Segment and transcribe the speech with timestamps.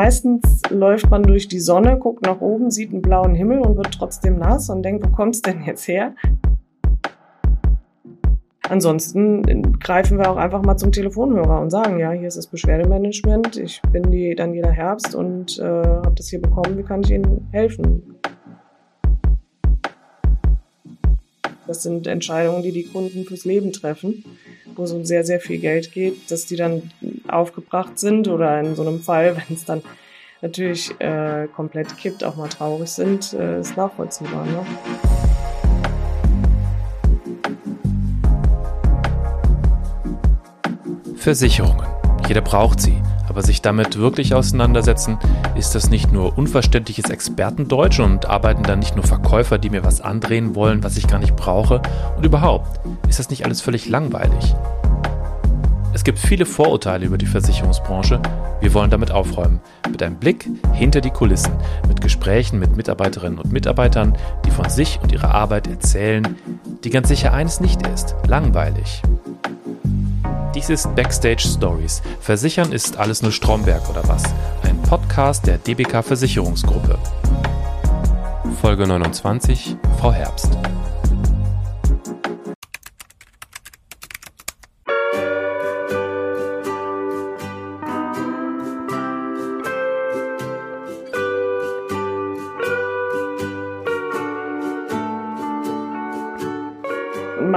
[0.00, 3.92] meistens läuft man durch die Sonne, guckt nach oben, sieht einen blauen Himmel und wird
[3.92, 6.14] trotzdem nass und denkt, wo kommt's denn jetzt her?
[8.66, 13.58] Ansonsten greifen wir auch einfach mal zum Telefonhörer und sagen, ja, hier ist das Beschwerdemanagement,
[13.58, 17.48] ich bin die Daniela Herbst und äh, habe das hier bekommen, wie kann ich Ihnen
[17.52, 18.20] helfen?
[21.66, 24.24] Das sind Entscheidungen, die die Kunden fürs Leben treffen,
[24.74, 26.90] wo es um sehr, sehr viel Geld geht, dass die dann
[27.28, 29.82] aufgebracht sind oder in so einem Fall, wenn es dann
[30.42, 34.46] natürlich äh, komplett kippt, auch mal traurig sind, äh, ist nachvollziehbar.
[34.46, 34.64] Ne?
[41.16, 41.86] Versicherungen.
[42.26, 43.02] Jeder braucht sie.
[43.28, 45.16] Aber sich damit wirklich auseinandersetzen,
[45.54, 50.00] ist das nicht nur unverständliches Expertendeutsch und arbeiten dann nicht nur Verkäufer, die mir was
[50.00, 51.80] andrehen wollen, was ich gar nicht brauche?
[52.16, 54.56] Und überhaupt, ist das nicht alles völlig langweilig?
[56.00, 58.22] Es gibt viele Vorurteile über die Versicherungsbranche.
[58.62, 59.60] Wir wollen damit aufräumen.
[59.90, 61.52] Mit einem Blick hinter die Kulissen,
[61.86, 66.38] mit Gesprächen mit Mitarbeiterinnen und Mitarbeitern, die von sich und ihrer Arbeit erzählen,
[66.84, 69.02] die ganz sicher eines nicht ist, langweilig.
[70.54, 72.00] Dies ist Backstage Stories.
[72.20, 74.24] Versichern ist alles nur Stromberg oder was?
[74.62, 76.98] Ein Podcast der DBK Versicherungsgruppe.
[78.62, 80.56] Folge 29, Frau Herbst.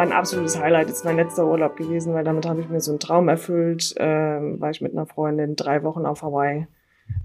[0.04, 3.00] Mein absolutes Highlight ist mein letzter Urlaub gewesen, weil damit habe ich mir so einen
[3.00, 3.94] Traum erfüllt.
[3.98, 6.68] Ähm, war ich mit einer Freundin drei Wochen auf Hawaii.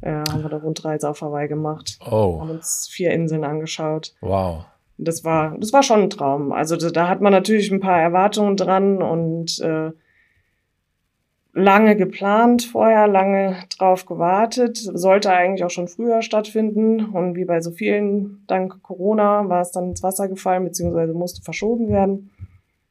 [0.00, 1.98] Äh, haben wir eine Rundreise auf Hawaii gemacht.
[2.08, 2.40] Oh.
[2.40, 4.14] Haben uns vier Inseln angeschaut.
[4.20, 4.64] Wow.
[4.96, 6.52] Das war, das war schon ein Traum.
[6.52, 9.90] Also da, da hat man natürlich ein paar Erwartungen dran und äh,
[11.52, 14.76] lange geplant vorher, lange drauf gewartet.
[14.76, 17.06] Sollte eigentlich auch schon früher stattfinden.
[17.06, 21.42] Und wie bei so vielen, dank Corona, war es dann ins Wasser gefallen, beziehungsweise musste
[21.42, 22.30] verschoben werden.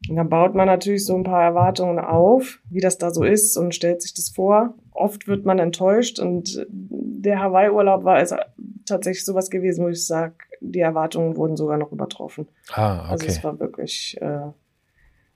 [0.10, 3.58] Und dann baut man natürlich so ein paar Erwartungen auf, wie das da so ist
[3.58, 4.76] und stellt sich das vor.
[4.92, 8.38] Oft wird man enttäuscht und der Hawaii-Urlaub war also
[8.86, 12.48] tatsächlich sowas gewesen, wo ich sage, die Erwartungen wurden sogar noch übertroffen.
[12.72, 13.12] Ah, okay.
[13.12, 14.52] Also es war wirklich äh,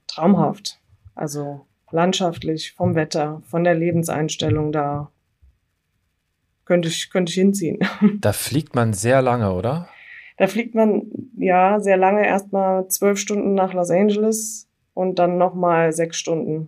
[0.07, 0.79] traumhaft.
[1.15, 5.11] Also landschaftlich, vom Wetter, von der Lebenseinstellung da
[6.65, 7.79] könnte ich, könnte ich hinziehen.
[8.21, 9.89] Da fliegt man sehr lange, oder?
[10.41, 11.03] Da fliegt man
[11.37, 16.67] ja sehr lange, erstmal zwölf Stunden nach Los Angeles und dann nochmal sechs Stunden.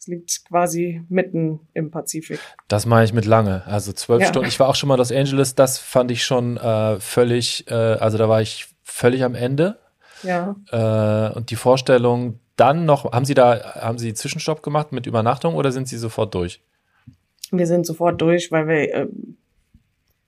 [0.00, 2.40] Es liegt quasi mitten im Pazifik.
[2.66, 3.64] Das meine ich mit lange.
[3.66, 4.26] Also zwölf Ja.
[4.26, 4.48] Stunden.
[4.48, 5.54] Ich war auch schon mal Los Angeles.
[5.54, 9.78] Das fand ich schon äh, völlig, äh, also da war ich völlig am Ende.
[10.24, 10.56] Ja.
[10.72, 15.54] Äh, und die Vorstellung, dann noch, haben Sie da, haben Sie Zwischenstopp gemacht mit Übernachtung
[15.54, 16.60] oder sind Sie sofort durch?
[17.52, 19.06] Wir sind sofort durch, weil wir äh,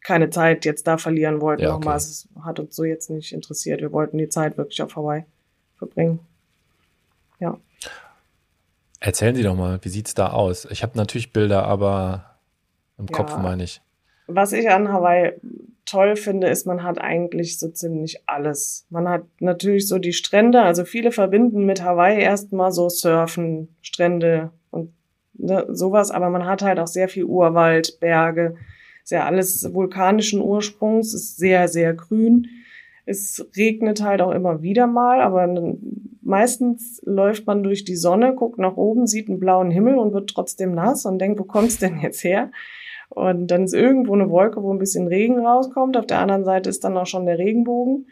[0.05, 1.63] keine Zeit jetzt da verlieren wollten.
[1.63, 2.05] Ja, Nochmal, okay.
[2.05, 3.81] es hat uns so jetzt nicht interessiert.
[3.81, 5.25] Wir wollten die Zeit wirklich auf Hawaii
[5.77, 6.21] verbringen.
[7.41, 7.59] Ja.
[9.01, 10.67] Erzählen Sie doch mal, wie sieht's da aus?
[10.71, 12.37] Ich habe natürlich Bilder, aber
[12.99, 13.17] im Ja.
[13.17, 13.81] Kopf meine ich.
[14.27, 15.33] Was ich an Hawaii
[15.85, 18.87] toll finde, ist, man hat eigentlich so ziemlich alles.
[18.89, 24.51] Man hat natürlich so die Strände, also viele verbinden mit Hawaii erstmal so Surfen, Strände
[24.71, 24.93] und
[25.35, 28.57] ne, sowas, aber man hat halt auch sehr viel Urwald, Berge,
[29.05, 32.49] ist ja alles vulkanischen Ursprungs, ist sehr, sehr grün.
[33.05, 35.77] Es regnet halt auch immer wieder mal, aber
[36.23, 40.31] meistens läuft man durch die Sonne, guckt nach oben, sieht einen blauen Himmel und wird
[40.31, 42.51] trotzdem nass und denkt, wo kommt's denn jetzt her?
[43.11, 45.99] Und dann ist irgendwo eine Wolke, wo ein bisschen Regen rauskommt.
[45.99, 48.07] Auf der anderen Seite ist dann auch schon der Regenbogen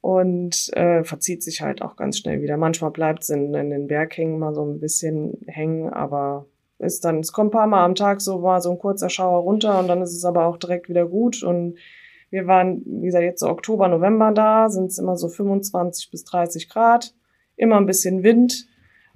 [0.00, 2.56] und äh, verzieht sich halt auch ganz schnell wieder.
[2.56, 6.46] Manchmal bleibt es in, in den Berghängen mal so ein bisschen hängen, aber
[6.82, 9.42] ist dann, es kommt ein paar Mal am Tag so mal so ein kurzer Schauer
[9.42, 11.42] runter und dann ist es aber auch direkt wieder gut.
[11.42, 11.78] Und
[12.30, 16.24] wir waren, wie gesagt, jetzt so Oktober, November da, sind es immer so 25 bis
[16.24, 17.14] 30 Grad,
[17.56, 18.66] immer ein bisschen Wind.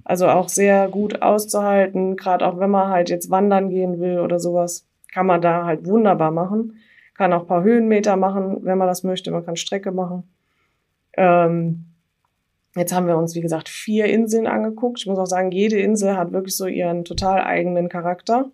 [0.05, 4.39] Also auch sehr gut auszuhalten, gerade auch wenn man halt jetzt wandern gehen will oder
[4.39, 6.77] sowas, kann man da halt wunderbar machen.
[7.15, 9.31] Kann auch paar Höhenmeter machen, wenn man das möchte.
[9.31, 10.25] Man kann Strecke machen.
[11.17, 11.86] Ähm,
[12.77, 14.99] jetzt haben wir uns, wie gesagt, vier Inseln angeguckt.
[15.01, 18.51] Ich muss auch sagen, jede Insel hat wirklich so ihren total eigenen Charakter.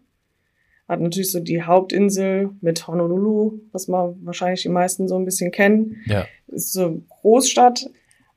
[0.88, 5.50] Hat natürlich so die Hauptinsel mit Honolulu, was man wahrscheinlich die meisten so ein bisschen
[5.50, 6.26] kennen Ja.
[6.48, 7.86] ist so Großstadt.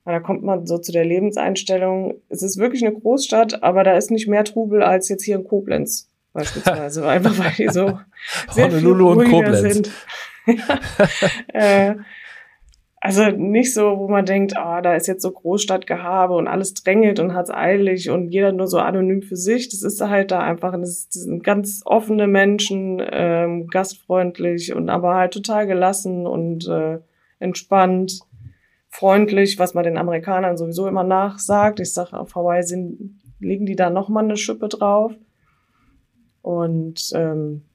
[0.06, 2.16] Und Da kommt man so zu der Lebenseinstellung.
[2.30, 5.44] Es ist wirklich eine Großstadt, aber da ist nicht mehr Trubel als jetzt hier in
[5.44, 7.08] Koblenz beispielsweise.
[7.08, 8.00] Einfach weil die so
[8.52, 9.74] sehr viel Honolulu und ruhiger Koblenz.
[9.74, 9.92] sind.
[11.54, 11.96] äh,
[13.06, 16.74] Also nicht so, wo man denkt, ah, oh, da ist jetzt so Großstadtgehabe und alles
[16.74, 19.70] drängelt und hat's eilig und jeder nur so anonym für sich.
[19.70, 25.36] Das ist halt da einfach, das, sind ganz offene Menschen, ähm, gastfreundlich und aber halt
[25.36, 26.98] total gelassen und äh,
[27.38, 28.22] entspannt,
[28.90, 31.80] freundlich, was man den Amerikanern sowieso immer nachsagt.
[31.80, 35.14] Ich sage, auf Hawaii sind, legen die da nochmal eine Schippe drauf.
[36.42, 37.66] Und ähm,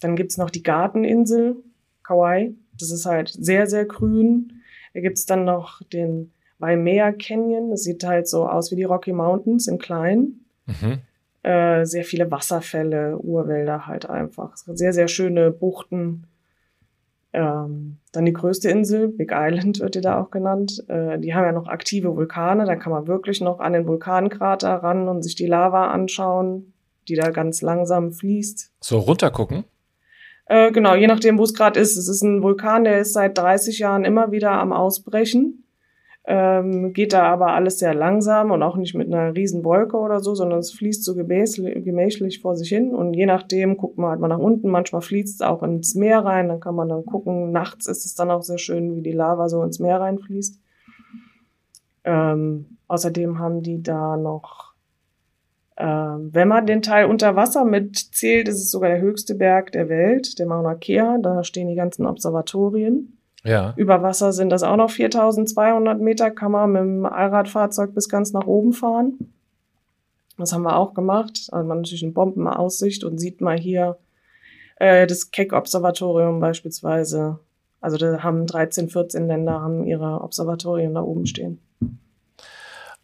[0.00, 1.54] dann gibt's noch die Garteninsel,
[2.02, 2.56] Kauai.
[2.78, 4.62] Das ist halt sehr, sehr grün.
[4.94, 7.70] Da gibt's dann noch den Waimea Canyon.
[7.70, 10.40] Das sieht halt so aus wie die Rocky Mountains in klein.
[10.66, 11.00] Mhm.
[11.42, 14.56] Äh, sehr viele Wasserfälle, Urwälder halt einfach.
[14.56, 16.26] Sehr, sehr schöne Buchten.
[17.32, 20.82] Ähm, dann die größte Insel, Big Island wird die da auch genannt.
[20.88, 22.64] Äh, die haben ja noch aktive Vulkane.
[22.64, 26.72] Da kann man wirklich noch an den Vulkankrater ran und sich die Lava anschauen,
[27.08, 28.72] die da ganz langsam fließt.
[28.80, 29.64] So runtergucken?
[30.46, 31.96] Äh, genau, je nachdem, wo es gerade ist.
[31.96, 35.64] Es ist ein Vulkan, der ist seit 30 Jahren immer wieder am Ausbrechen.
[36.28, 40.18] Ähm, geht da aber alles sehr langsam und auch nicht mit einer riesen Wolke oder
[40.18, 42.94] so, sondern es fließt so gemächlich vor sich hin.
[42.94, 44.68] Und je nachdem guckt man halt mal nach unten.
[44.68, 46.48] Manchmal fließt es auch ins Meer rein.
[46.48, 47.52] Dann kann man dann gucken.
[47.52, 50.60] Nachts ist es dann auch sehr schön, wie die Lava so ins Meer reinfließt.
[52.04, 54.65] Ähm, außerdem haben die da noch
[55.78, 60.38] wenn man den Teil unter Wasser mitzählt, ist es sogar der höchste Berg der Welt,
[60.38, 61.18] der Mauna Kea.
[61.20, 63.18] Da stehen die ganzen Observatorien.
[63.44, 63.74] Ja.
[63.76, 68.32] Über Wasser sind das auch noch 4200 Meter, kann man mit dem Allradfahrzeug bis ganz
[68.32, 69.32] nach oben fahren.
[70.36, 71.48] Das haben wir auch gemacht.
[71.52, 73.98] Also man hat natürlich eine Bombenaussicht und sieht mal hier
[74.76, 77.38] äh, das Keck-Observatorium beispielsweise.
[77.80, 81.60] Also da haben 13, 14 Länder haben ihre Observatorien da oben stehen.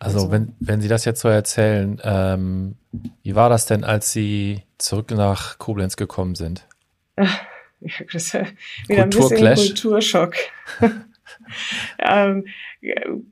[0.02, 2.74] Also, also, wenn, wenn Sie das jetzt so erzählen, ähm,
[3.22, 6.66] wie war das denn, als Sie zurück nach Koblenz gekommen sind?
[8.12, 8.34] Das
[8.88, 10.34] wieder ein bisschen Kulturschock.
[11.98, 12.46] ähm,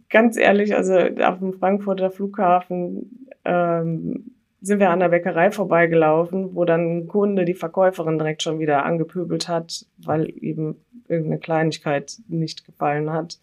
[0.08, 6.64] ganz ehrlich, also auf dem Frankfurter Flughafen ähm, sind wir an der Bäckerei vorbeigelaufen, wo
[6.64, 10.76] dann ein Kunde die Verkäuferin direkt schon wieder angepöbelt hat, weil eben
[11.08, 13.38] irgendeine Kleinigkeit nicht gefallen hat.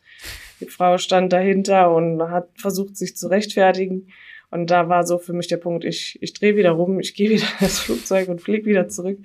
[0.60, 4.08] Die Frau stand dahinter und hat versucht, sich zu rechtfertigen.
[4.50, 7.30] Und da war so für mich der Punkt, ich, ich drehe wieder rum, ich gehe
[7.30, 9.20] wieder ins Flugzeug und fliege wieder zurück.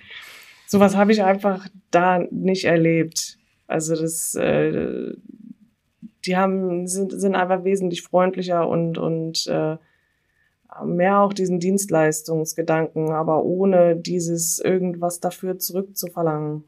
[0.67, 3.39] Sowas habe ich einfach da nicht erlebt.
[3.67, 5.13] Also das, äh,
[6.25, 9.77] die haben, sind, sind einfach wesentlich freundlicher und, und äh,
[10.85, 16.65] mehr auch diesen Dienstleistungsgedanken, aber ohne dieses irgendwas dafür zurückzuverlangen.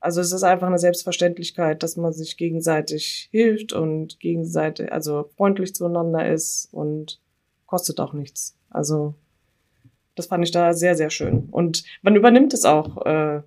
[0.00, 5.74] Also es ist einfach eine Selbstverständlichkeit, dass man sich gegenseitig hilft und gegenseitig, also freundlich
[5.74, 7.20] zueinander ist und
[7.66, 8.56] kostet auch nichts.
[8.68, 9.14] Also
[10.14, 11.48] das fand ich da sehr, sehr schön.
[11.50, 13.04] Und man übernimmt es auch.
[13.06, 13.42] Äh,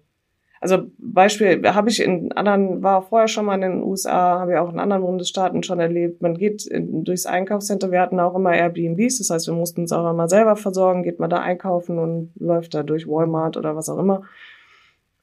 [0.59, 4.57] also Beispiel habe ich in anderen, war vorher schon mal in den USA, habe ich
[4.57, 6.21] auch in anderen Bundesstaaten schon erlebt.
[6.21, 9.91] Man geht in, durchs Einkaufscenter, wir hatten auch immer Airbnbs, das heißt, wir mussten uns
[9.91, 13.89] auch immer selber versorgen, geht man da einkaufen und läuft da durch Walmart oder was
[13.89, 14.23] auch immer.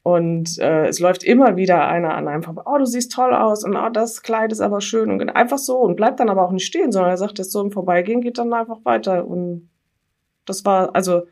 [0.05, 3.65] Und äh, es läuft immer wieder einer an einem vorbei, oh, du siehst toll aus
[3.65, 6.53] und oh, das Kleid ist aber schön und einfach so und bleibt dann aber auch
[6.53, 9.27] nicht stehen, sondern er sagt, das so im Vorbeigehen geht dann einfach weiter.
[9.27, 9.71] Und
[10.45, 11.23] das war, also,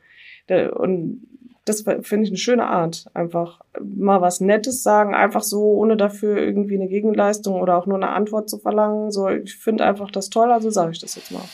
[0.49, 1.21] der, und
[1.65, 3.07] das finde ich eine schöne Art.
[3.15, 7.97] Einfach mal was Nettes sagen, einfach so, ohne dafür irgendwie eine Gegenleistung oder auch nur
[7.97, 9.11] eine Antwort zu verlangen.
[9.13, 11.45] So, ich finde einfach das toll, also sage ich das jetzt mal.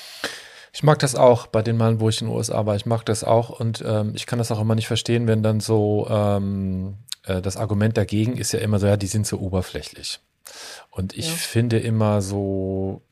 [0.73, 2.77] Ich mag das auch bei den Malen, wo ich in den USA war.
[2.77, 5.61] Ich mag das auch und ähm, ich kann das auch immer nicht verstehen, wenn dann
[5.61, 6.95] so ähm,
[7.25, 10.21] äh, das Argument dagegen ist ja immer so, ja, die sind so oberflächlich.
[10.91, 11.35] Und ich ja.
[11.35, 13.03] finde immer so,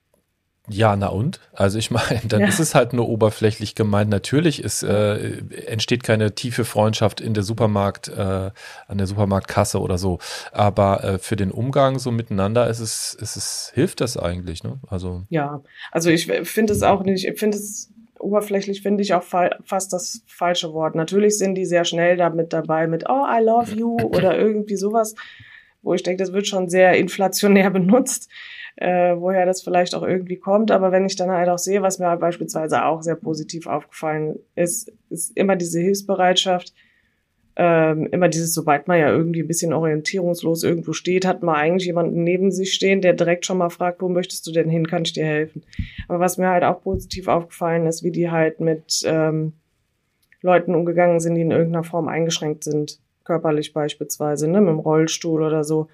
[0.68, 1.40] ja, na und?
[1.52, 2.49] Also ich meine, dann ja.
[2.49, 4.11] ist es halt nur oberflächlich gemeint.
[4.11, 8.50] Natürlich ist, äh, entsteht keine tiefe Freundschaft in der Supermarkt, äh,
[8.88, 10.18] an der Supermarktkasse oder so.
[10.52, 14.78] Aber äh, für den Umgang so miteinander ist es, ist es, hilft das eigentlich, ne?
[14.88, 15.25] Also.
[15.28, 19.50] Ja, also ich finde es auch nicht, ich finde es oberflächlich finde ich auch fa
[19.64, 20.94] fast das falsche Wort.
[20.94, 25.14] Natürlich sind die sehr schnell damit dabei mit Oh, I love you oder irgendwie sowas,
[25.82, 28.28] wo ich denke, das wird schon sehr inflationär benutzt,
[28.76, 30.71] äh, woher das vielleicht auch irgendwie kommt.
[30.71, 34.38] Aber wenn ich dann halt auch sehe, was mir halt beispielsweise auch sehr positiv aufgefallen
[34.54, 36.75] ist, ist immer diese Hilfsbereitschaft,
[37.59, 41.87] ähm, immer dieses, sobald man ja irgendwie ein bisschen orientierungslos irgendwo steht, hat man eigentlich
[41.87, 45.02] jemanden neben sich stehen, der direkt schon mal fragt, wo möchtest du denn hin, kann
[45.02, 45.62] ich dir helfen?
[46.06, 49.54] Aber was mir halt auch positiv aufgefallen ist, wie die halt mit ähm,
[50.42, 55.42] Leuten umgegangen sind, die in irgendeiner Form eingeschränkt sind, körperlich beispielsweise, ne, mit dem Rollstuhl
[55.42, 55.88] oder so.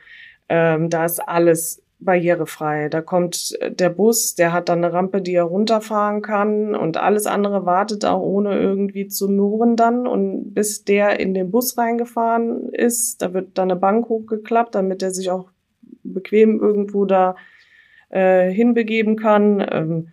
[0.48, 2.88] Ähm, da ist alles barrierefrei.
[2.88, 6.96] Da kommt äh, der Bus, der hat dann eine Rampe, die er runterfahren kann und
[6.96, 11.78] alles andere wartet auch ohne irgendwie zu murren dann und bis der in den Bus
[11.78, 15.50] reingefahren ist, da wird dann eine Bank hochgeklappt, damit er sich auch
[16.02, 17.36] bequem irgendwo da
[18.10, 19.66] äh, hinbegeben kann.
[19.70, 20.08] Ähm,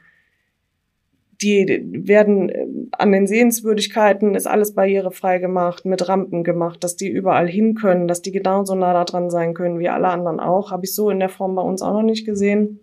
[1.41, 7.09] die werden äh, an den Sehenswürdigkeiten ist alles barrierefrei gemacht, mit Rampen gemacht, dass die
[7.09, 10.71] überall hin können, dass die genauso nah da dran sein können wie alle anderen auch.
[10.71, 12.81] Habe ich so in der Form bei uns auch noch nicht gesehen.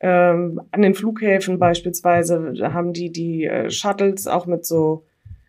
[0.00, 5.04] Ähm, an den Flughäfen beispielsweise haben die die äh, Shuttles auch mit so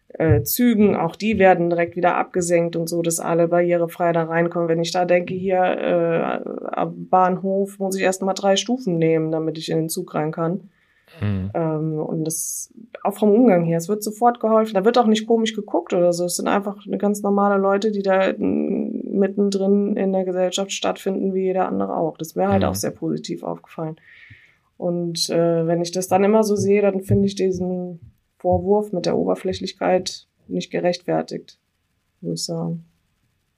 [0.10, 4.68] äh, Zügen, auch die werden direkt wieder abgesenkt und so, dass alle barrierefrei da reinkommen.
[4.68, 9.32] Wenn ich da denke, hier äh, am Bahnhof muss ich erst mal drei Stufen nehmen,
[9.32, 10.72] damit ich in den Zug rein kann.
[11.22, 11.52] Mhm.
[11.54, 12.74] Ähm, und das
[13.04, 14.74] auch vom Umgang her, es wird sofort geholfen.
[14.74, 16.26] Da wird auch nicht komisch geguckt oder so.
[16.26, 21.68] Es sind einfach ganz normale Leute, die da mittendrin in der Gesellschaft stattfinden, wie jeder
[21.68, 22.18] andere auch.
[22.18, 22.70] Das wäre halt mhm.
[22.70, 23.98] auch sehr positiv aufgefallen.
[24.78, 28.00] Und äh, wenn ich das dann immer so sehe, dann finde ich diesen
[28.38, 31.60] Vorwurf mit der Oberflächlichkeit nicht gerechtfertigt,
[32.22, 32.86] muss ich sagen.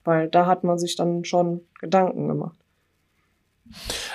[0.03, 2.57] Weil da hat man sich dann schon Gedanken gemacht.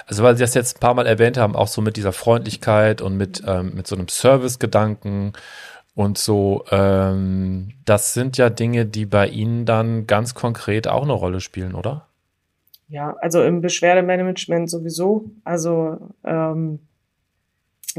[0.06, 3.00] Also weil Sie das jetzt ein paar Mal erwähnt haben, auch so mit dieser Freundlichkeit
[3.00, 5.32] und mit, ähm, mit so einem Service-Gedanken
[5.94, 11.14] und so, ähm, das sind ja Dinge, die bei Ihnen dann ganz konkret auch eine
[11.14, 12.06] Rolle spielen, oder?
[12.88, 15.30] Ja, also im Beschwerdemanagement sowieso.
[15.42, 16.80] Also ähm,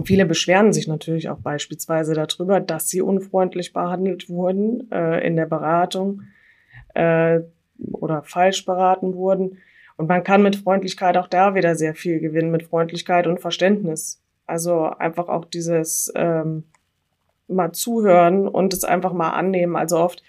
[0.06, 5.46] viele beschweren sich natürlich auch beispielsweise darüber, dass sie unfreundlich behandelt wurden äh, in der
[5.46, 6.22] Beratung
[6.94, 7.42] äh,
[7.92, 9.58] oder falsch beraten wurden.
[9.98, 14.22] Und man kann mit Freundlichkeit auch da wieder sehr viel gewinnen, mit Freundlichkeit und Verständnis.
[14.46, 16.64] Also einfach auch dieses ähm,
[17.48, 19.76] mal zuhören und es einfach mal annehmen.
[19.76, 20.24] Also oft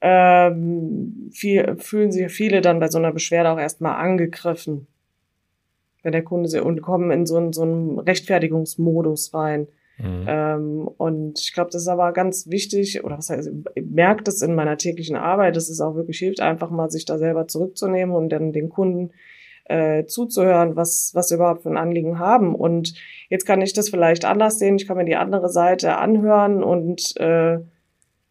[0.00, 4.86] ähm, viel, fühlen sich viele dann bei so einer Beschwerde auch erstmal angegriffen,
[6.02, 9.66] wenn der Kunde sie und kommen in so, einen, so einen Rechtfertigungsmodus rein.
[9.98, 10.24] Mhm.
[10.26, 14.42] Ähm, und ich glaube, das ist aber ganz wichtig, oder was heißt, ich merke das
[14.42, 18.14] in meiner täglichen Arbeit, dass es auch wirklich hilft, einfach mal sich da selber zurückzunehmen
[18.14, 19.10] und dann den Kunden
[19.64, 22.54] äh, zuzuhören, was, was sie überhaupt für ein Anliegen haben.
[22.54, 22.94] Und
[23.28, 27.16] jetzt kann ich das vielleicht anders sehen, ich kann mir die andere Seite anhören und
[27.18, 27.58] äh,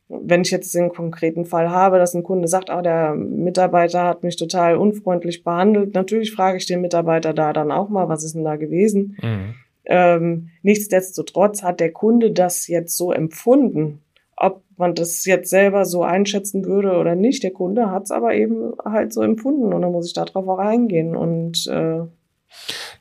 [0.09, 4.23] wenn ich jetzt den konkreten Fall habe, dass ein Kunde sagt, oh, der Mitarbeiter hat
[4.23, 8.33] mich total unfreundlich behandelt, natürlich frage ich den Mitarbeiter da dann auch mal, was ist
[8.33, 9.17] denn da gewesen?
[9.21, 9.55] Mhm.
[9.87, 14.01] Ähm, nichtsdestotrotz hat der Kunde das jetzt so empfunden.
[14.35, 18.35] Ob man das jetzt selber so einschätzen würde oder nicht, der Kunde hat es aber
[18.35, 22.01] eben halt so empfunden und dann muss ich darauf auch eingehen und äh,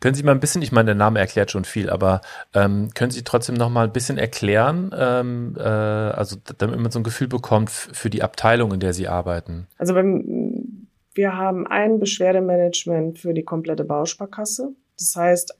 [0.00, 2.20] können Sie mal ein bisschen, ich meine, der Name erklärt schon viel, aber
[2.54, 7.00] ähm, können Sie trotzdem noch mal ein bisschen erklären, ähm, äh, also damit man so
[7.00, 9.66] ein Gefühl bekommt für die Abteilung, in der Sie arbeiten?
[9.78, 14.72] Also beim, wir haben ein Beschwerdemanagement für die komplette Bausparkasse.
[14.98, 15.56] Das heißt,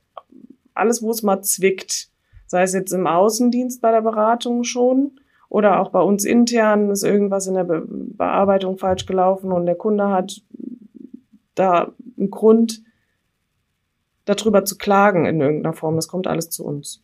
[0.77, 2.09] alles, wo es mal zwickt,
[2.47, 7.05] sei es jetzt im Außendienst bei der Beratung schon oder auch bei uns intern ist
[7.05, 10.43] irgendwas in der Be Bearbeitung falsch gelaufen und der Kunde hat
[11.55, 12.83] da einen Grund,
[14.25, 15.97] darüber zu klagen in irgendeiner Form.
[15.97, 17.03] Das kommt alles zu uns.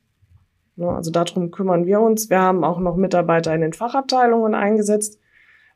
[0.77, 2.31] Ne, also darum kümmern wir uns.
[2.31, 5.19] Wir haben auch noch Mitarbeiter in den Fachabteilungen eingesetzt,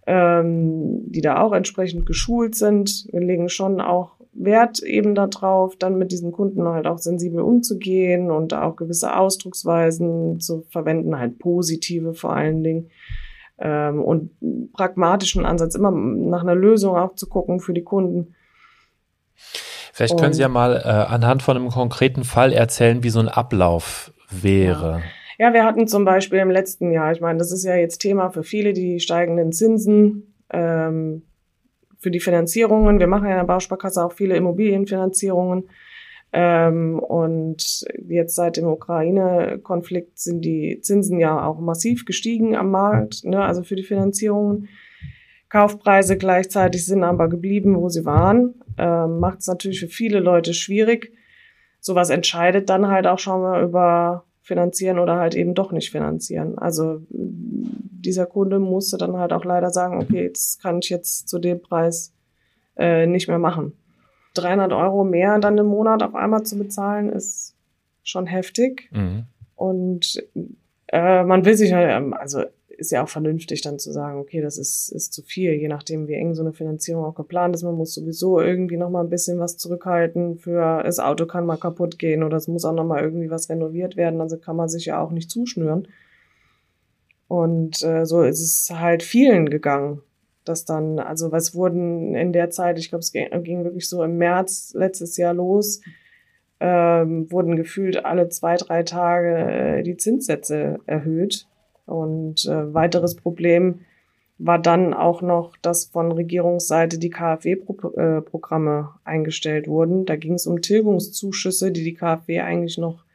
[0.06, 3.06] ähm, die da auch entsprechend geschult sind.
[3.10, 8.30] Wir legen schon auch Wert eben darauf, dann mit diesen Kunden halt auch sensibel umzugehen
[8.30, 12.90] und auch gewisse Ausdrucksweisen zu verwenden, halt positive vor allen Dingen.
[13.58, 14.30] Ähm, und
[14.72, 18.34] pragmatischen Ansatz, immer nach einer Lösung auch zu gucken für die Kunden.
[19.92, 23.28] Vielleicht können Sie ja mal äh, anhand von einem konkreten Fall erzählen, wie so ein
[23.28, 25.00] Ablauf wäre.
[25.38, 25.46] Ja.
[25.46, 28.28] ja, wir hatten zum Beispiel im letzten Jahr, ich meine, das ist ja jetzt Thema
[28.28, 30.34] für viele, die steigenden Zinsen.
[30.50, 31.22] Ähm,
[32.06, 33.00] für die Finanzierungen.
[33.00, 35.68] Wir machen ja in der Bausparkasse auch viele Immobilienfinanzierungen.
[36.32, 43.24] Ähm, und jetzt seit dem Ukraine-Konflikt sind die Zinsen ja auch massiv gestiegen am Markt,
[43.24, 44.68] ne, also für die Finanzierungen.
[45.48, 48.54] Kaufpreise gleichzeitig sind aber geblieben, wo sie waren.
[48.78, 51.12] Ähm, Macht es natürlich für viele Leute schwierig.
[51.80, 56.56] Sowas entscheidet dann halt auch schon mal über finanzieren oder halt eben doch nicht finanzieren.
[56.56, 57.00] Also
[58.06, 61.60] dieser Kunde musste dann halt auch leider sagen, okay, das kann ich jetzt zu dem
[61.60, 62.12] Preis
[62.76, 63.72] äh, nicht mehr machen.
[64.34, 67.54] 300 Euro mehr dann im Monat auf einmal zu bezahlen, ist
[68.02, 68.88] schon heftig.
[68.92, 69.24] Mhm.
[69.54, 70.22] Und
[70.88, 74.42] äh, man will sich halt, ähm, also ist ja auch vernünftig dann zu sagen, okay,
[74.42, 77.62] das ist, ist zu viel, je nachdem, wie eng so eine Finanzierung auch geplant ist.
[77.62, 81.56] Man muss sowieso irgendwie noch mal ein bisschen was zurückhalten für, das Auto kann mal
[81.56, 84.20] kaputt gehen oder es muss auch noch mal irgendwie was renoviert werden.
[84.20, 85.88] Also kann man sich ja auch nicht zuschnüren.
[87.28, 90.02] Und äh, so ist es halt vielen gegangen,
[90.44, 94.02] dass dann, also was wurden in der Zeit, ich glaube, es ging, ging wirklich so
[94.02, 95.80] im März letztes Jahr los,
[96.60, 101.46] ähm, wurden gefühlt alle zwei, drei Tage äh, die Zinssätze erhöht
[101.84, 103.80] und äh, weiteres Problem
[104.38, 110.04] war dann auch noch, dass von Regierungsseite die KfW-Programme eingestellt wurden.
[110.04, 113.05] Da ging es um Tilgungszuschüsse, die die KfW eigentlich noch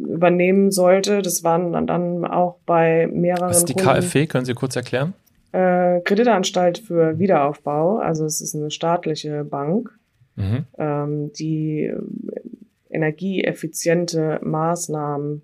[0.00, 1.22] übernehmen sollte.
[1.22, 3.50] Das waren dann auch bei mehreren.
[3.50, 4.26] Was ist die Kunden, KfW?
[4.26, 5.14] Können Sie kurz erklären?
[5.52, 7.98] Äh, Kreditanstalt für Wiederaufbau.
[7.98, 9.90] Also es ist eine staatliche Bank,
[10.36, 10.64] mhm.
[10.78, 12.00] ähm, die äh,
[12.90, 15.42] energieeffiziente Maßnahmen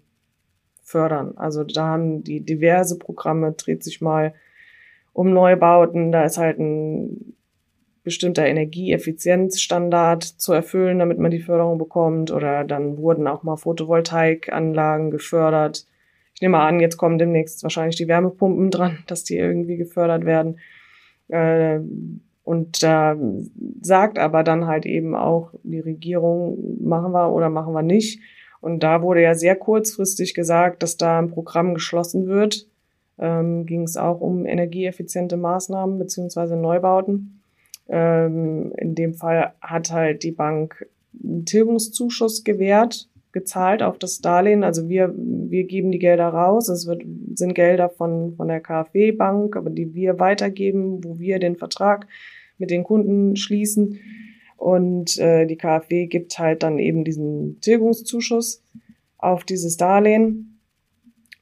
[0.82, 1.32] fördern.
[1.36, 4.34] Also da haben die diverse Programme, dreht sich mal
[5.12, 6.12] um Neubauten.
[6.12, 7.35] Da ist halt ein
[8.06, 12.30] bestimmter Energieeffizienzstandard zu erfüllen, damit man die Förderung bekommt.
[12.30, 15.86] Oder dann wurden auch mal Photovoltaikanlagen gefördert.
[16.34, 20.60] Ich nehme an, jetzt kommen demnächst wahrscheinlich die Wärmepumpen dran, dass die irgendwie gefördert werden.
[21.28, 21.80] Äh,
[22.44, 23.16] und da
[23.82, 28.20] sagt aber dann halt eben auch die Regierung, machen wir oder machen wir nicht.
[28.60, 32.68] Und da wurde ja sehr kurzfristig gesagt, dass da ein Programm geschlossen wird.
[33.18, 37.35] Ähm, ging es auch um energieeffiziente Maßnahmen beziehungsweise Neubauten.
[37.88, 40.86] Ähm, in dem Fall hat halt die Bank
[41.22, 44.64] einen Tilgungszuschuss gewährt, gezahlt auf das Darlehen.
[44.64, 46.68] Also wir, wir geben die Gelder raus.
[46.68, 47.02] Es wird,
[47.34, 52.06] sind Gelder von, von der KfW-Bank, aber die wir weitergeben, wo wir den Vertrag
[52.58, 53.98] mit den Kunden schließen.
[54.56, 58.62] Und äh, die KfW gibt halt dann eben diesen Tilgungszuschuss
[59.18, 60.60] auf dieses Darlehen.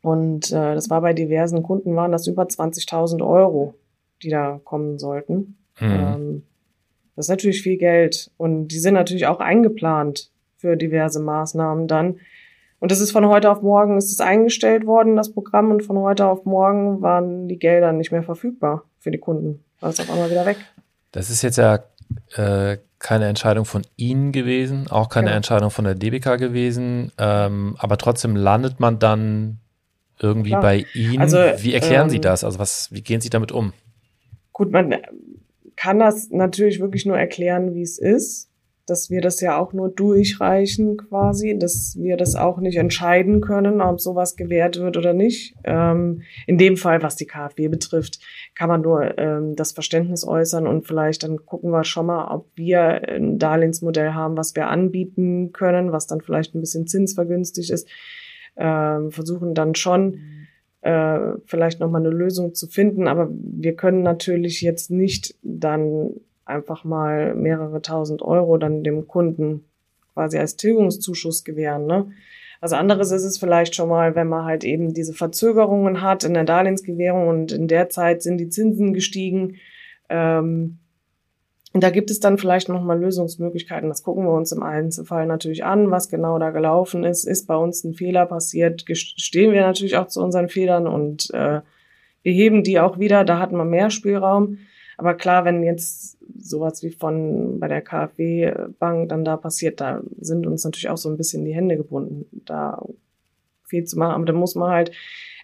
[0.02, 3.74] Und äh, das war bei diversen Kunden, waren das über 20.000 Euro,
[4.22, 5.56] die da kommen sollten.
[5.80, 5.90] Mhm.
[5.90, 6.42] Ähm,
[7.16, 12.16] das ist natürlich viel Geld und die sind natürlich auch eingeplant für diverse Maßnahmen dann.
[12.80, 15.98] Und das ist von heute auf morgen ist es eingestellt worden, das Programm, und von
[15.98, 19.64] heute auf morgen waren die Gelder nicht mehr verfügbar für die Kunden.
[19.80, 20.58] War es auf einmal wieder weg.
[21.12, 21.84] Das ist jetzt ja
[22.36, 25.36] äh, keine Entscheidung von Ihnen gewesen, auch keine genau.
[25.36, 29.58] Entscheidung von der DBK gewesen, ähm, aber trotzdem landet man dann
[30.20, 30.62] irgendwie Klar.
[30.62, 31.20] bei Ihnen.
[31.20, 32.44] Also, wie erklären ähm, Sie das?
[32.44, 33.72] Also was, wie gehen Sie damit um?
[34.52, 34.94] Gut, man
[35.76, 38.50] kann das natürlich wirklich nur erklären, wie es ist
[38.86, 43.80] dass wir das ja auch nur durchreichen quasi, dass wir das auch nicht entscheiden können,
[43.80, 45.54] ob sowas gewährt wird oder nicht.
[45.64, 48.20] Ähm, in dem Fall, was die KfW betrifft,
[48.54, 52.46] kann man nur ähm, das Verständnis äußern und vielleicht dann gucken wir schon mal, ob
[52.56, 57.88] wir ein Darlehensmodell haben, was wir anbieten können, was dann vielleicht ein bisschen zinsvergünstigt ist.
[58.56, 60.20] Ähm, versuchen dann schon
[60.84, 66.10] äh, vielleicht nochmal eine Lösung zu finden, aber wir können natürlich jetzt nicht dann
[66.44, 69.64] einfach mal mehrere tausend Euro dann dem Kunden
[70.12, 71.86] quasi als Tilgungszuschuss gewähren.
[71.86, 72.10] Ne?
[72.60, 76.34] Also anderes ist es vielleicht schon mal, wenn man halt eben diese Verzögerungen hat in
[76.34, 79.56] der Darlehensgewährung und in der Zeit sind die Zinsen gestiegen.
[80.10, 80.80] Ähm,
[81.74, 83.88] und da gibt es dann vielleicht nochmal Lösungsmöglichkeiten.
[83.88, 87.24] Das gucken wir uns im Einzelfall natürlich an, was genau da gelaufen ist.
[87.24, 91.62] Ist bei uns ein Fehler passiert, stehen wir natürlich auch zu unseren Fehlern und äh,
[92.22, 93.24] wir heben die auch wieder.
[93.24, 94.58] Da hatten wir mehr Spielraum.
[94.96, 100.46] Aber klar, wenn jetzt sowas wie von bei der KfW-Bank dann da passiert, da sind
[100.46, 102.86] uns natürlich auch so ein bisschen die Hände gebunden, da
[103.64, 104.14] viel zu machen.
[104.14, 104.92] Aber da muss man halt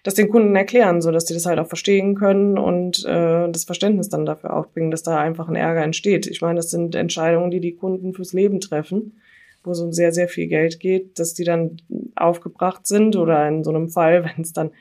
[0.03, 3.65] das den Kunden erklären, so dass die das halt auch verstehen können und äh, das
[3.65, 6.27] Verständnis dann dafür aufbringen, dass da einfach ein Ärger entsteht.
[6.27, 9.21] Ich meine, das sind Entscheidungen, die die Kunden fürs Leben treffen,
[9.63, 11.77] wo so sehr, sehr viel Geld geht, dass die dann
[12.15, 14.71] aufgebracht sind oder in so einem Fall, wenn es dann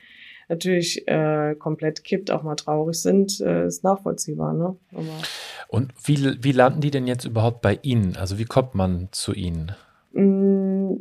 [0.49, 4.53] natürlich äh, komplett kippt, auch mal traurig sind, äh, ist nachvollziehbar.
[4.53, 4.77] Ne?
[4.93, 5.23] Aber
[5.69, 8.17] Und wie, wie landen die denn jetzt überhaupt bei Ihnen?
[8.17, 9.73] Also wie kommt man zu Ihnen?
[10.13, 10.95] Mm,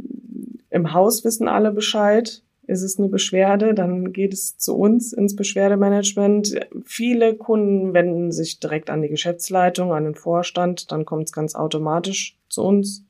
[0.69, 2.43] Im Haus wissen alle Bescheid.
[2.69, 6.67] Ist es eine Beschwerde, dann geht es zu uns ins Beschwerdemanagement.
[6.85, 11.55] Viele Kunden wenden sich direkt an die Geschäftsleitung, an den Vorstand, dann kommt es ganz
[11.55, 13.03] automatisch zu uns.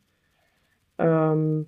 [0.98, 1.66] Ähm,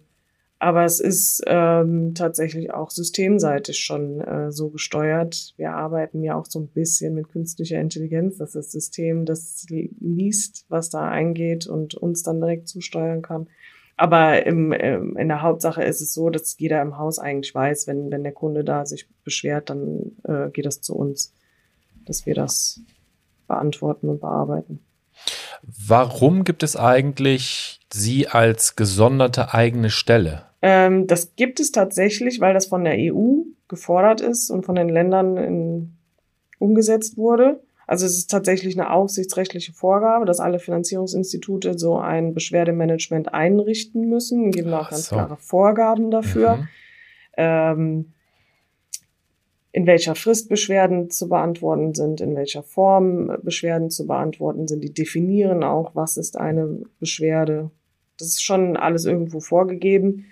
[0.57, 5.53] aber es ist ähm, tatsächlich auch systemseitig schon äh, so gesteuert.
[5.57, 10.65] Wir arbeiten ja auch so ein bisschen mit künstlicher Intelligenz, dass das System das liest,
[10.69, 13.47] was da eingeht und uns dann direkt zusteuern kann.
[14.01, 17.85] Aber im, im, in der Hauptsache ist es so, dass jeder im Haus eigentlich weiß,
[17.85, 21.35] wenn, wenn der Kunde da sich beschwert, dann äh, geht das zu uns,
[22.07, 22.79] dass wir das
[23.47, 24.79] beantworten und bearbeiten.
[25.61, 30.45] Warum gibt es eigentlich Sie als gesonderte eigene Stelle?
[30.63, 34.89] Ähm, das gibt es tatsächlich, weil das von der EU gefordert ist und von den
[34.89, 35.93] Ländern in,
[36.57, 37.61] umgesetzt wurde.
[37.91, 44.51] Also es ist tatsächlich eine aufsichtsrechtliche Vorgabe, dass alle Finanzierungsinstitute so ein Beschwerdemanagement einrichten müssen,
[44.51, 45.15] geben auch ganz so.
[45.17, 46.55] klare Vorgaben dafür.
[46.55, 46.67] Mhm.
[47.35, 48.13] Ähm,
[49.73, 54.85] in welcher Frist Beschwerden zu beantworten sind, in welcher Form Beschwerden zu beantworten sind.
[54.85, 57.71] Die definieren auch, was ist eine Beschwerde.
[58.17, 60.27] Das ist schon alles irgendwo vorgegeben.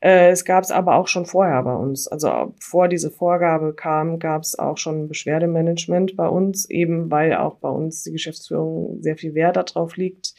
[0.00, 2.06] Äh, es gab es aber auch schon vorher bei uns.
[2.08, 7.56] Also bevor diese Vorgabe kam, gab es auch schon Beschwerdemanagement bei uns, eben weil auch
[7.56, 10.34] bei uns die Geschäftsführung sehr viel Wert darauf liegt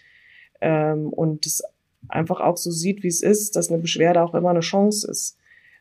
[0.62, 1.64] ähm, und es
[2.10, 5.38] einfach auch so sieht, wie es ist, dass eine Beschwerde auch immer eine Chance ist,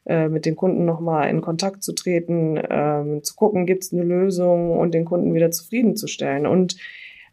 [0.07, 4.03] äh, mit den Kunden nochmal in Kontakt zu treten, ähm, zu gucken, gibt es eine
[4.03, 6.77] Lösung und den Kunden wieder zufriedenzustellen und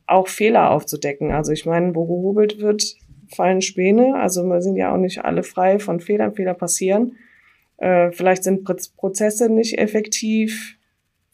[0.06, 1.32] auch Fehler aufzudecken.
[1.32, 2.98] Also ich meine, wo gehobelt wird,
[3.36, 4.16] fallen Späne.
[4.16, 6.34] Also wir sind ja auch nicht alle frei von Fehlern.
[6.34, 7.18] Fehler passieren.
[7.78, 8.64] Äh, vielleicht sind
[8.98, 10.78] Prozesse nicht effektiv.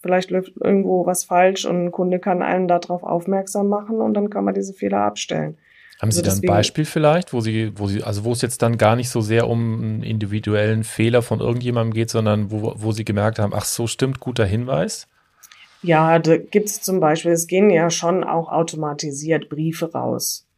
[0.02, 4.30] Vielleicht läuft irgendwo was falsch und ein Kunde kann einen darauf aufmerksam machen und dann
[4.30, 5.58] kann man diese Fehler abstellen.
[6.02, 8.62] Haben Sie also da ein Beispiel vielleicht, wo Sie, wo Sie, also wo es jetzt
[8.62, 12.94] dann gar nicht so sehr um einen individuellen Fehler von irgendjemandem geht, sondern wo, wo
[12.94, 15.08] Sie gemerkt haben, ach so stimmt, guter Hinweis?
[15.82, 20.49] Ja, da gibt's zum Beispiel, es gehen ja schon auch automatisiert Briefe raus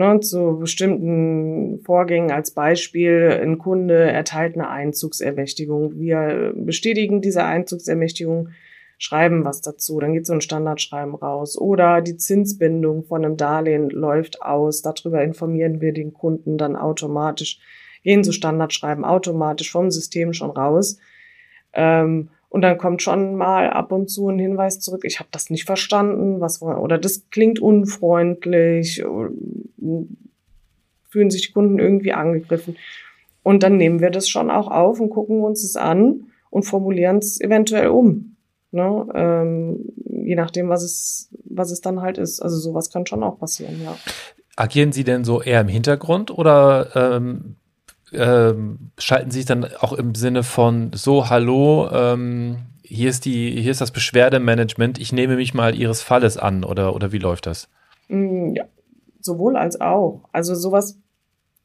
[0.00, 5.98] ne, zu bestimmten Vorgängen als Beispiel, ein Kunde erteilt eine Einzugsermächtigung.
[5.98, 8.48] Wir bestätigen diese Einzugsermächtigung,
[8.98, 11.56] schreiben was dazu, dann geht so ein Standardschreiben raus.
[11.58, 17.60] Oder die Zinsbindung von einem Darlehen läuft aus, darüber informieren wir den Kunden dann automatisch,
[18.02, 20.98] gehen so Standardschreiben automatisch vom System schon raus.
[21.72, 25.50] Ähm, und dann kommt schon mal ab und zu ein Hinweis zurück, ich habe das
[25.50, 29.02] nicht verstanden, was oder das klingt unfreundlich,
[31.08, 32.76] fühlen sich die Kunden irgendwie angegriffen.
[33.44, 37.18] Und dann nehmen wir das schon auch auf und gucken uns es an und formulieren
[37.18, 38.36] es eventuell um.
[38.72, 39.06] Ne?
[39.14, 42.40] Ähm, je nachdem, was es, was es dann halt ist.
[42.40, 43.96] Also sowas kann schon auch passieren, ja.
[44.56, 47.56] Agieren Sie denn so eher im Hintergrund oder ähm,
[48.12, 53.60] ähm, schalten Sie sich dann auch im Sinne von so, hallo, ähm, hier ist die,
[53.60, 57.46] hier ist das Beschwerdemanagement, ich nehme mich mal Ihres Falles an oder, oder wie läuft
[57.46, 57.68] das?
[58.08, 58.64] Mm, ja,
[59.20, 60.28] sowohl als auch.
[60.32, 60.98] Also sowas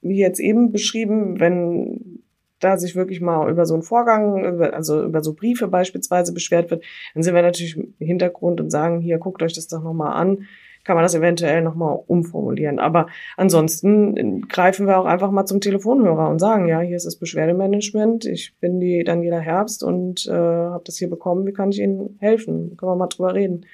[0.01, 2.21] wie jetzt eben beschrieben, wenn
[2.59, 6.83] da sich wirklich mal über so einen Vorgang, also über so Briefe beispielsweise beschwert wird,
[7.13, 10.45] dann sind wir natürlich im Hintergrund und sagen, hier, guckt euch das doch nochmal an
[10.85, 12.79] kann man das eventuell nochmal umformulieren.
[12.79, 17.17] Aber ansonsten greifen wir auch einfach mal zum Telefonhörer und sagen, ja, hier ist das
[17.17, 21.79] Beschwerdemanagement, ich bin die Daniela Herbst und äh, habe das hier bekommen, wie kann ich
[21.79, 22.77] Ihnen helfen?
[22.77, 23.65] Können wir mal drüber reden.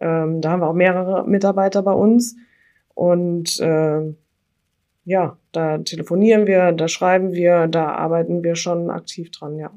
[0.00, 2.36] Ähm, da haben wir auch mehrere Mitarbeiter bei uns
[2.94, 4.00] und äh,
[5.04, 9.70] ja, da telefonieren wir, da schreiben wir, da arbeiten wir schon aktiv dran, ja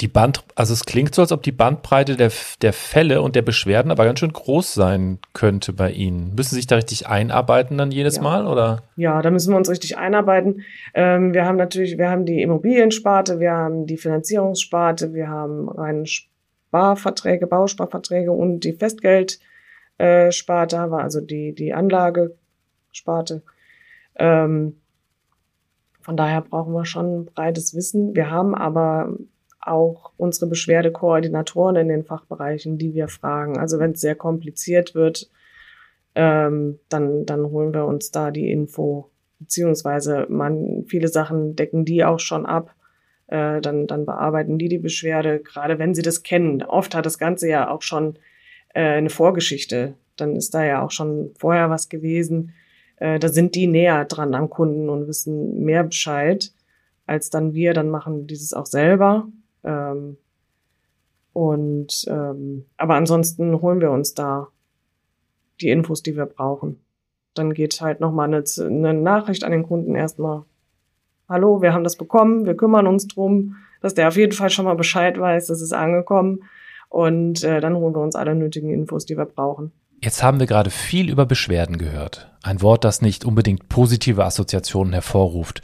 [0.00, 3.42] die Band, also es klingt so, als ob die Bandbreite der, der Fälle und der
[3.42, 6.34] Beschwerden aber ganz schön groß sein könnte bei Ihnen.
[6.34, 8.22] Müssen Sie sich da richtig einarbeiten dann jedes ja.
[8.22, 8.82] Mal, oder?
[8.96, 10.62] Ja, da müssen wir uns richtig einarbeiten.
[10.92, 16.04] Ähm, wir haben natürlich, wir haben die Immobiliensparte, wir haben die Finanzierungssparte, wir haben reine
[16.06, 23.42] Sparverträge, Bausparverträge und die Festgeldsparte, äh, also die, die Anlagesparte.
[24.16, 24.76] Ähm,
[26.02, 28.14] von daher brauchen wir schon breites Wissen.
[28.14, 29.14] Wir haben aber
[29.60, 33.58] auch unsere Beschwerdekoordinatoren in den Fachbereichen, die wir fragen.
[33.58, 35.30] Also wenn es sehr kompliziert wird,
[36.14, 39.10] ähm, dann, dann holen wir uns da die Info.
[39.38, 42.74] Beziehungsweise man, viele Sachen decken die auch schon ab.
[43.28, 46.62] Äh, dann, dann bearbeiten die die Beschwerde, gerade wenn sie das kennen.
[46.62, 48.18] Oft hat das Ganze ja auch schon
[48.74, 49.94] äh, eine Vorgeschichte.
[50.16, 52.54] Dann ist da ja auch schon vorher was gewesen.
[52.96, 56.52] Äh, da sind die näher dran am Kunden und wissen mehr Bescheid
[57.06, 57.74] als dann wir.
[57.74, 59.28] Dann machen dieses auch selber
[59.68, 60.16] ähm,
[61.32, 64.48] und ähm, aber ansonsten holen wir uns da
[65.60, 66.80] die Infos, die wir brauchen.
[67.34, 70.42] Dann geht halt nochmal eine, eine Nachricht an den Kunden erstmal.
[71.28, 74.64] Hallo, wir haben das bekommen, wir kümmern uns drum, dass der auf jeden Fall schon
[74.64, 76.44] mal Bescheid weiß, es angekommen.
[76.88, 79.72] Und äh, dann holen wir uns alle nötigen Infos, die wir brauchen.
[80.02, 82.32] Jetzt haben wir gerade viel über Beschwerden gehört.
[82.42, 85.60] Ein Wort, das nicht unbedingt positive Assoziationen hervorruft.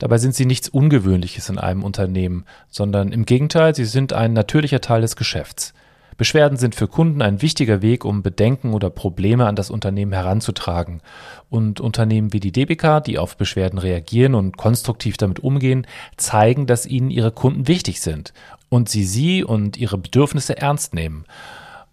[0.00, 4.80] Dabei sind sie nichts Ungewöhnliches in einem Unternehmen, sondern im Gegenteil, sie sind ein natürlicher
[4.80, 5.74] Teil des Geschäfts.
[6.16, 11.02] Beschwerden sind für Kunden ein wichtiger Weg, um Bedenken oder Probleme an das Unternehmen heranzutragen.
[11.50, 15.86] Und Unternehmen wie die DBK, die auf Beschwerden reagieren und konstruktiv damit umgehen,
[16.16, 18.32] zeigen, dass ihnen ihre Kunden wichtig sind
[18.70, 21.26] und sie sie und ihre Bedürfnisse ernst nehmen.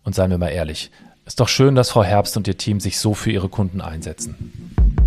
[0.03, 0.91] Und seien wir mal ehrlich,
[1.25, 5.06] ist doch schön, dass Frau Herbst und ihr Team sich so für ihre Kunden einsetzen.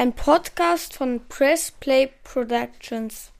[0.00, 3.32] Ein Podcast von Press Play Productions.